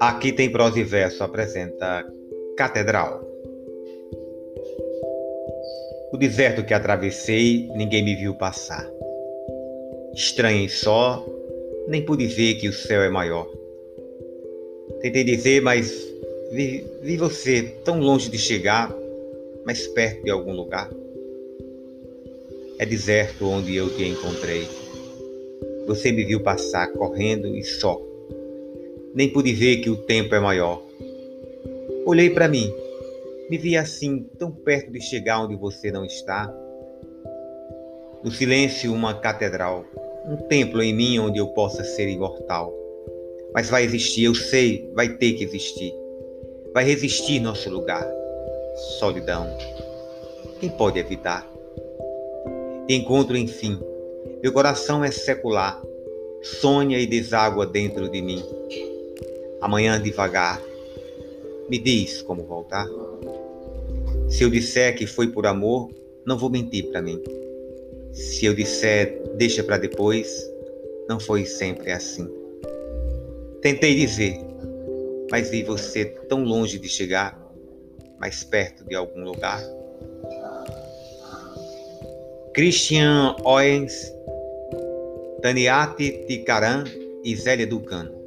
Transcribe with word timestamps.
Aqui 0.00 0.32
tem 0.32 0.50
prosa 0.50 0.78
e 0.78 0.84
verso 0.84 1.24
apresenta 1.24 2.06
Catedral. 2.56 3.26
O 6.12 6.16
deserto 6.16 6.64
que 6.64 6.72
atravessei, 6.72 7.68
ninguém 7.74 8.04
me 8.04 8.14
viu 8.14 8.34
passar. 8.34 8.88
Estranhei 10.14 10.68
só, 10.68 11.26
nem 11.88 12.04
pude 12.04 12.26
ver 12.26 12.54
que 12.54 12.68
o 12.68 12.72
céu 12.72 13.02
é 13.02 13.08
maior. 13.08 13.50
Tentei 15.00 15.24
dizer, 15.24 15.60
mas 15.62 15.90
vi, 16.52 16.84
vi 17.02 17.16
você 17.16 17.62
tão 17.84 18.00
longe 18.00 18.30
de 18.30 18.38
chegar, 18.38 18.94
mais 19.64 19.86
perto 19.88 20.22
de 20.24 20.30
algum 20.30 20.52
lugar. 20.52 20.88
É 22.78 22.86
deserto 22.86 23.48
onde 23.48 23.74
eu 23.74 23.90
te 23.96 24.04
encontrei. 24.04 24.68
Você 25.88 26.12
me 26.12 26.24
viu 26.24 26.40
passar 26.40 26.86
correndo 26.92 27.56
e 27.56 27.64
só. 27.64 28.00
Nem 29.12 29.28
pude 29.28 29.52
ver 29.52 29.78
que 29.78 29.90
o 29.90 29.96
tempo 29.96 30.32
é 30.32 30.38
maior. 30.38 30.80
Olhei 32.06 32.30
para 32.30 32.46
mim, 32.46 32.72
me 33.50 33.58
vi 33.58 33.76
assim, 33.76 34.24
tão 34.38 34.52
perto 34.52 34.92
de 34.92 35.00
chegar 35.00 35.42
onde 35.42 35.56
você 35.56 35.90
não 35.90 36.04
está. 36.04 36.54
No 38.22 38.30
silêncio, 38.30 38.92
uma 38.92 39.12
catedral, 39.12 39.84
um 40.28 40.36
templo 40.36 40.80
em 40.80 40.94
mim 40.94 41.18
onde 41.18 41.38
eu 41.38 41.48
possa 41.48 41.82
ser 41.82 42.08
imortal. 42.08 42.72
Mas 43.52 43.68
vai 43.68 43.82
existir, 43.82 44.22
eu 44.22 44.36
sei, 44.36 44.88
vai 44.94 45.08
ter 45.08 45.32
que 45.32 45.42
existir. 45.42 45.92
Vai 46.72 46.84
resistir 46.84 47.40
nosso 47.40 47.68
lugar. 47.70 48.06
Solidão. 49.00 49.48
Quem 50.60 50.70
pode 50.70 51.00
evitar? 51.00 51.57
Encontro, 52.88 53.36
enfim. 53.36 53.78
Meu 54.42 54.50
coração 54.50 55.04
é 55.04 55.10
secular. 55.10 55.78
Sonha 56.42 56.98
e 56.98 57.06
deságua 57.06 57.66
dentro 57.66 58.08
de 58.08 58.22
mim. 58.22 58.42
Amanhã 59.60 60.00
devagar. 60.00 60.58
Me 61.68 61.78
diz 61.78 62.22
como 62.22 62.44
voltar. 62.44 62.88
Se 64.30 64.42
eu 64.42 64.48
disser 64.48 64.96
que 64.96 65.06
foi 65.06 65.28
por 65.28 65.46
amor, 65.46 65.90
não 66.24 66.38
vou 66.38 66.48
mentir 66.48 66.90
para 66.90 67.02
mim. 67.02 67.22
Se 68.12 68.46
eu 68.46 68.54
disser 68.54 69.20
deixa 69.36 69.62
para 69.62 69.76
depois, 69.76 70.50
não 71.06 71.20
foi 71.20 71.44
sempre 71.44 71.92
assim. 71.92 72.26
Tentei 73.60 73.96
dizer, 73.96 74.38
mas 75.30 75.50
vi 75.50 75.62
você 75.62 76.06
tão 76.06 76.42
longe 76.42 76.78
de 76.78 76.88
chegar, 76.88 77.38
mais 78.18 78.42
perto 78.42 78.82
de 78.84 78.94
algum 78.94 79.24
lugar. 79.24 79.62
Christian 82.58 83.36
Owens, 83.44 84.12
Taniate 85.40 86.26
Tikaram 86.26 86.82
e 87.22 87.36
Zélia 87.36 87.64
Ducano. 87.64 88.17